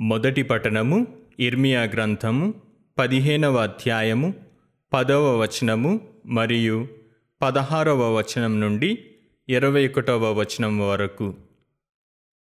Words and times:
మొదటి 0.00 0.42
పఠనము 0.42 1.06
ఇర్మియా 1.40 1.82
గ్రంథము 1.82 2.54
పదిహేనవ 2.98 3.56
అధ్యాయము 3.56 4.34
పదవ 4.92 5.42
వచనము 5.42 6.00
మరియు 6.26 6.88
పదహారవ 7.42 8.16
వచనం 8.16 8.60
నుండి 8.60 8.98
ఇరవై 9.48 9.88
ఒకటవ 9.88 10.32
వచనం 10.32 10.78
వరకు. 10.78 11.34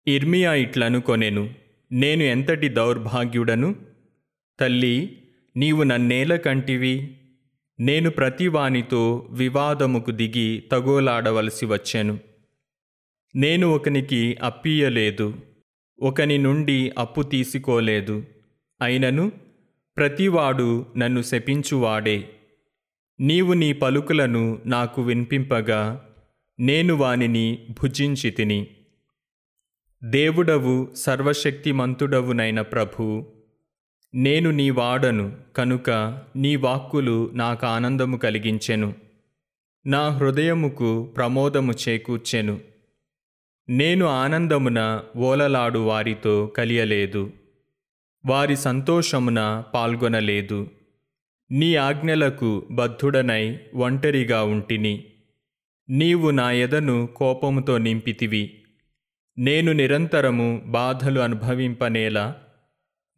ఇర్మియా 0.07 0.53
ఇట్లనుకొనెను 0.53 1.53
నేను 1.91 2.23
ఎంతటి 2.23 2.67
దౌర్భాగ్యుడను? 2.67 3.75
తల్లి 4.59 5.17
నీవు 5.57 5.83
నన్నేల 5.83 6.35
కంటివి? 6.35 7.17
నేను 7.79 8.09
ప్రతివానితో 8.09 9.27
వివాదముకు 9.31 10.11
దిగి 10.11 10.63
తగోలాడవలసి 10.71 11.65
వచ్చాను. 11.65 12.19
నేను 13.35 13.67
ఒకనికి 13.67 14.37
అప్పీయలేదు 14.43 15.33
ఒకని 16.01 16.37
నుండి 16.37 16.91
అప్పు 16.97 17.21
తీసుకోలేదు. 17.21 18.23
అయినను 18.81 19.31
ప్రతివాడు 19.97 20.85
నన్ను 20.97 21.21
శపించువాడే. 21.21 22.29
నీవు 23.19 23.53
నీ 23.53 23.73
పలుకులను 23.73 24.61
నాకు 24.65 25.01
వినిపింపగా 25.01 26.09
నేను 26.59 26.93
వానిని 26.93 27.67
భుజించి 27.69 28.29
తిని 28.29 28.67
దేవుడవు 30.03 30.87
సర్వశక్తిమంతుడవునైన 30.95 32.61
ప్రభు 32.61 33.27
నేను 34.15 34.51
నీ 34.51 34.69
వాడను 34.69 35.37
కనుక 35.57 35.89
నీ 36.35 36.55
వాక్కులు 36.55 37.31
నాకు 37.33 37.65
ఆనందము 37.65 38.17
కలిగించెను. 38.17 38.93
నా 39.85 40.09
హృదయముకు 40.09 41.13
ప్రమోదము 41.17 41.73
చేకూర్చెను. 41.89 42.59
నేను 43.69 44.05
ఆనందమున 44.05 45.01
ఓలలాడు 45.17 45.79
వారితో 45.79 46.47
కలియలేదు. 46.47 47.31
వారి 48.25 48.57
సంతోషమున 48.57 49.63
పాల్గొనలేదు. 49.73 50.67
నీ 51.51 51.75
ఆజ్ఞలకు 51.75 52.67
బద్ధుడనై 52.71 53.59
ఒంటరిగా 53.75 54.43
ఉంటిని. 54.43 55.03
నీవు 55.89 56.29
నా 56.29 56.51
ఎదను 56.51 57.09
కోపముతో 57.15 57.77
నింపితివి. 57.77 58.53
నేను 59.37 59.71
నిరంతరము 59.71 60.63
బాధలు 60.65 61.19
అనుభవింపనేలా 61.19 62.35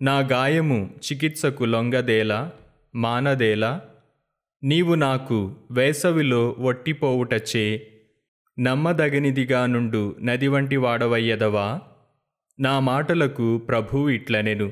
నా 0.01 0.19
గాయము 0.19 0.95
చికిత్సకు 1.11 1.63
లొంగదేలా 1.63 2.51
మానదేలా 2.95 3.81
నీవు 4.63 4.95
నాకు 4.95 5.55
వేసవిలో 5.71 6.55
ఒట్టిపోవుటచే 6.59 7.87
నమ్మదగినిదిగా 8.59 9.65
నుండు 9.65 10.15
నది 10.21 10.47
వంటి 10.47 10.75
వాడవయ్యదవా? 10.75 11.81
నా 12.59 12.79
మాటలకు 12.79 13.57
ప్రభు 13.57 14.09
ఇట్లనెను. 14.09 14.71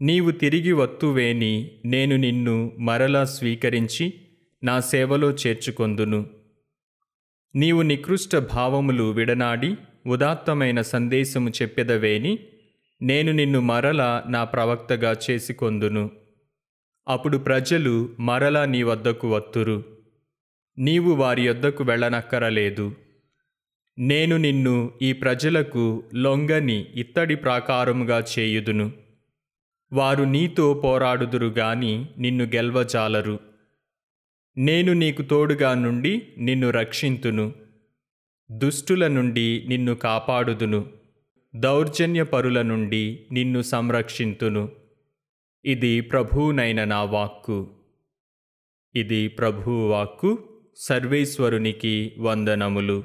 నీవు 0.00 0.30
తిరిగి 0.30 0.72
వత్తువేని 0.72 1.70
నేను 1.84 2.16
నిన్ను 2.16 2.76
మరలా 2.78 3.24
స్వీకరించి 3.24 4.14
నా 4.64 4.80
సేవలో 4.80 5.30
చేర్చుకొందును. 5.30 6.26
నీవు 7.54 7.82
నికృష్ట 7.82 8.36
భావములు 8.36 9.10
విడనాడి 9.10 9.76
ఉదాత్తమైన 10.06 10.80
సందేశము 10.80 11.50
చెప్పెదవేని 11.50 12.38
నేను 13.02 13.32
నిన్ను 13.32 13.60
మరల 13.60 14.22
నా 14.28 14.44
ప్రవక్తగా 14.44 15.16
చేసుకొందును. 15.30 16.10
అప్పుడు 17.08 17.38
ప్రజలు 17.38 18.08
మరలా 18.20 18.64
నీ 18.64 18.82
వద్దకు 18.82 19.34
వత్తురు. 19.34 19.99
నీవు 20.78 21.14
వారి 21.14 21.46
యొద్దకు 21.46 21.84
వెళ్ళనక్కరలేదు. 21.84 22.94
నేను 23.98 24.36
నిన్ను 24.36 24.90
ఈ 25.02 25.12
ప్రజలకు 25.12 26.04
లొంగని 26.14 26.86
ఇత్తడి 26.94 27.34
ప్రాకారముగా 27.34 28.24
చేయుదును. 28.38 28.92
వారు 29.92 30.24
నీతో 30.24 30.74
పోరాడుదురు 30.74 31.46
గాని 31.46 32.06
నిన్ను 32.18 32.44
గెల్వజాలరు. 32.44 33.40
నేను 34.56 34.92
నీకు 34.92 35.22
తోడుగా 35.22 35.74
నుండి 35.74 36.22
నిన్ను 36.38 36.70
రక్షింతును. 36.70 37.52
దుష్టుల 38.50 39.06
నుండి 39.06 39.64
నిన్ను 39.68 39.94
కాపాడుదును. 39.94 40.86
దౌర్జన్యపరుల 41.56 42.62
నుండి 42.62 43.26
నిన్ను 43.32 43.62
సంరక్షింతును. 43.62 44.68
ఇది 45.64 46.00
ప్రభువునైన 46.00 46.84
నా 46.84 47.02
వాక్కు. 47.02 47.70
ఇది 48.94 49.28
ప్రభువు 49.28 49.88
వాక్కు. 49.88 50.49
సర్వేశ్వరునికి 50.82 52.14
వందనములు. 52.18 53.04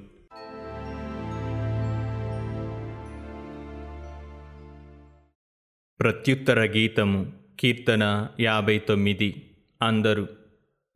ప్రత్యుత్తర 6.00 6.59
గీతము 6.59 7.31
కీర్తన 7.59 8.28
యాభై 8.40 8.78
తొమ్మిది. 8.78 9.58
అందరు 9.81 10.28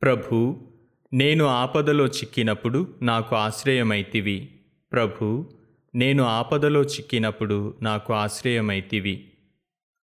ప్రభు 0.01 0.57
నేను 1.13 1.45
ఆపదలో 1.45 2.05
చిక్కినప్పుడు 2.05 2.93
నాకు 3.01 3.35
ఆశ్రయమైతివి. 3.35 4.49
ప్రభు 4.91 5.49
నేను 5.95 6.23
ఆపదలో 6.23 6.83
చిక్కినప్పుడు 6.83 7.73
నాకు 7.81 8.13
ఆశ్రయమైతివి. 8.13 9.31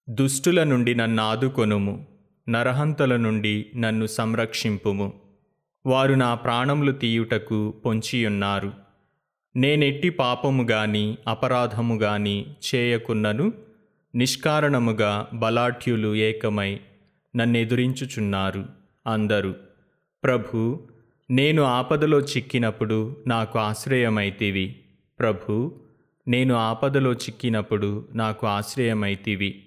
దుష్టుల 0.09 0.63
నుండి 0.63 0.95
నన్ను 0.95 1.23
ఆదుకొనుము 1.23 2.07
నరహంతల 2.50 3.16
నుండి 3.16 3.66
నన్ను 3.75 4.06
సంరక్షింపుము. 4.06 5.22
వారు 5.85 6.13
నా 6.13 6.35
ప్రాణములు 6.35 6.91
తీయుటకు 6.91 7.73
పొంచియున్నారు. 7.85 8.73
నేనెట్టి 9.55 10.09
పాపము 10.09 10.63
గాని 10.63 11.17
అపరాధము 11.27 11.95
గాని 11.95 12.45
చేయకున్నను 12.75 13.53
నిష్కారణముగా 14.16 15.27
బలాఢ్యులు 15.33 16.16
ఏకమై 16.16 16.79
నన్నెదురించుచున్నారు 17.35 18.66
అందరూ. 19.07 19.53
ప్రభు 20.23 20.83
నేను 21.31 21.63
ఆపదలో 21.63 22.19
చిక్కినప్పుడు 22.19 23.17
నాకు 23.27 23.59
ఆశ్రయమైతివి. 23.59 24.75
ప్రభు 25.19 25.75
నేను 26.27 26.55
ఆపదలో 26.55 27.13
చిక్కినప్పుడు 27.13 28.07
నాకు 28.13 28.47
ఆశ్రయమైతివి. 28.47 29.63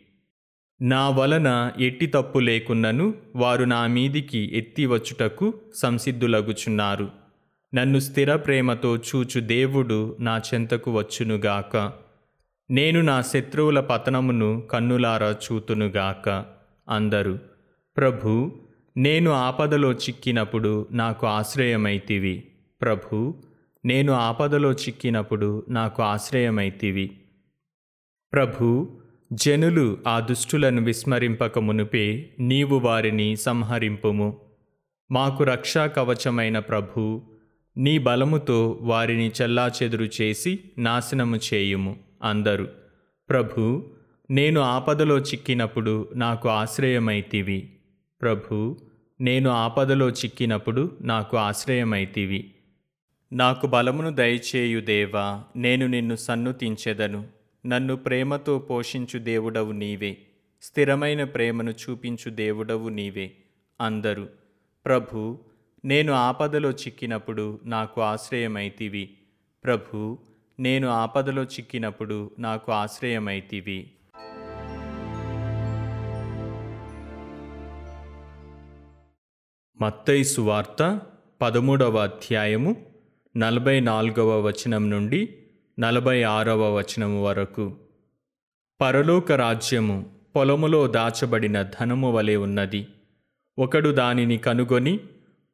నా 0.81 1.09
వలన 1.09 1.73
ఎట్టి 1.79 2.07
తప్పు 2.07 2.39
లేకున్నను 2.39 3.15
వారు 3.37 3.65
నా 3.65 3.87
మీదికి 3.87 4.59
ఎత్తి 4.59 4.87
వచ్చుటకు 4.87 5.55
సంసిద్ధులగుచున్నారు. 5.75 7.11
నన్ను 7.75 7.99
స్థిర 7.99 8.37
ప్రేమతో 8.37 8.97
చూచు 8.97 9.41
దేవుడు 9.41 10.17
నా 10.21 10.41
చెంతకు 10.55 10.99
వచ్చునుగాక. 10.99 11.93
నేను 12.71 13.01
నా 13.01 13.23
శత్రువుల 13.23 13.81
పతనమును 13.81 14.61
కన్నులారా 14.61 15.31
చూతునుగాక 15.31 16.45
అందరు. 16.89 17.39
ప్రభు 17.97 18.61
నేను 18.97 19.31
ఆపదలో 19.31 19.93
చిక్కినప్పుడు 19.93 20.89
నాకు 20.93 21.27
ఆశ్రయమైతివి. 21.27 22.45
ప్రభు 22.81 23.35
నేను 23.85 24.13
ఆపదలో 24.13 24.73
చిక్కినప్పుడు 24.73 25.67
నాకు 25.69 26.03
ఆశ్రయమైతివి. 26.03 27.11
ప్రభు 28.33 28.99
జనులు 29.33 29.99
ఆ 30.09 30.21
దుష్టులను 30.21 30.83
విస్మరింపక 30.83 31.59
మునుపే 31.59 32.31
నీవు 32.39 32.79
వారిని 32.79 33.37
సంహరింపుము. 33.37 34.41
మాకు 35.11 35.45
రక్షా 35.45 35.87
కవచమైన 35.87 36.59
ప్రభు 36.59 37.23
నీ 37.77 37.99
బలముతో 37.99 38.79
వారిని 38.83 39.33
చెల్లాచెదురు 39.43 40.09
చేసి 40.21 40.59
నాశనము 40.79 41.37
చేయుము 41.37 41.97
అందరు. 42.23 42.69
ప్రభు 43.31 43.91
నేను 44.31 44.61
ఆపదలో 44.61 45.19
చిక్కినప్పుడు 45.19 46.09
నాకు 46.15 46.49
ఆశ్రయమైతివి. 46.49 47.73
ప్రభు 48.23 48.77
నేను 49.21 49.51
ఆపదలో 49.51 50.11
చిక్కినప్పుడు 50.11 50.99
నాకు 51.01 51.37
ఆశ్రయమైతివి. 51.37 52.55
నాకు 53.33 53.67
బలమును 53.67 54.11
దయచేయు 54.11 54.81
దేవా 54.81 55.43
నేను 55.57 55.87
నిన్ను 55.87 56.17
సన్నుతించెదను. 56.17 57.36
నన్ను 57.67 57.97
ప్రేమతో 57.97 58.59
పోషించు 58.59 59.19
దేవుడవు 59.19 59.73
నీవే. 59.73 60.17
స్థిరమైన 60.63 61.25
ప్రేమను 61.25 61.71
చూపించు 61.71 62.31
దేవుడవు 62.31 62.89
నీవే. 62.89 63.33
అందరూ 63.81 64.27
ప్రభు 64.87 65.39
నేను 65.85 66.13
ఆపదలో 66.13 66.71
చిక్కినప్పుడు 66.71 67.61
నాకు 67.65 68.01
ఆశ్రయమైతివి. 68.01 69.11
ప్రభు 69.65 70.19
నేను 70.61 70.89
ఆపదలో 70.89 71.43
చిక్కినప్పుడు 71.43 72.31
నాకు 72.39 72.73
ఆశ్రయమైతివి. 72.73 73.91
మత్తై 79.81 80.23
సువార్త 80.23 81.01
పదమూడవ 81.43 81.97
అధ్యాయము 81.97 82.87
నలభై 83.37 83.81
నాలుగవ 83.81 84.41
వచనం 84.41 84.91
నుండి 84.91 85.39
నలభై 85.79 86.23
ఆరవ 86.23 86.77
వచనము 86.77 87.25
వరకు. 87.25 87.77
పరలోక 88.81 89.33
రాజ్యము 89.33 90.07
పొలములో 90.37 90.87
దాచబడిన 90.87 91.63
ధనము 91.63 92.13
వలె 92.13 92.37
ఉన్నది. 92.37 92.87
ఒకడు 93.59 93.89
దానిని 93.89 94.39
కనుగొని 94.39 95.01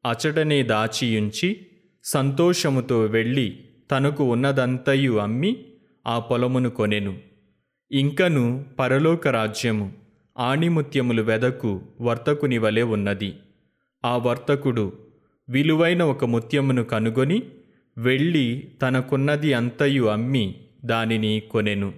అచటనే 0.06 0.62
దాచియుంచి 0.62 1.66
సంతోషముతో 2.04 3.00
వెళ్ళి 3.00 3.58
తనకు 3.90 4.24
ఉన్నదంతయు 4.24 5.12
అమ్మి 5.12 5.64
ఆ 6.06 6.18
పొలమును 6.18 6.70
కొనెను. 6.70 7.18
ఇంకను 7.92 8.64
పరలోక 8.78 9.28
రాజ్యము 9.28 9.92
ఆణిముత్యములు 10.38 11.22
వెదకు 11.22 11.82
వర్తకుని 12.00 12.58
వలె 12.58 12.82
ఉన్నది. 12.82 13.36
ఆ 14.04 14.16
వర్తకుడు 14.16 14.92
విలువైన 15.48 16.02
ఒక 16.02 16.24
ముత్యమును 16.24 16.84
కనుగొని 16.84 17.42
వెళ్ళి 17.98 18.68
తనకున్నది 18.82 19.52
అంతయు 19.52 20.04
అమ్మి 20.04 20.54
దానిని 20.84 21.40
కొనెను. 21.40 21.92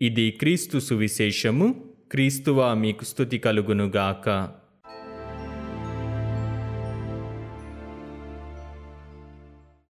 ఇది 0.00 0.30
క్రీస్తు 0.30 0.78
సువిశేషము 0.78 1.84
క్రీస్తువా 2.12 2.74
మీకు 2.74 3.04
స్థుతి 3.04 3.38
కలుగునుగాక 3.38 4.48